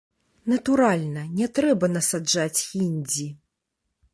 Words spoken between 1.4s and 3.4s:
трэба насаджаць хіндзі.